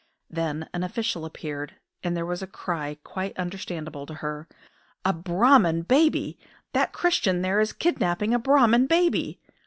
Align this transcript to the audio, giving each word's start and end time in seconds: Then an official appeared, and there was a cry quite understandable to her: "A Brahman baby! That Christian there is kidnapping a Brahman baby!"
Then 0.31 0.67
an 0.73 0.81
official 0.81 1.25
appeared, 1.25 1.75
and 2.03 2.17
there 2.17 2.25
was 2.25 2.41
a 2.41 2.47
cry 2.47 2.97
quite 3.03 3.37
understandable 3.37 4.07
to 4.07 4.15
her: 4.15 4.47
"A 5.05 5.13
Brahman 5.13 5.83
baby! 5.83 6.39
That 6.73 6.91
Christian 6.91 7.43
there 7.43 7.59
is 7.59 7.71
kidnapping 7.71 8.33
a 8.33 8.39
Brahman 8.39 8.87
baby!" 8.87 9.39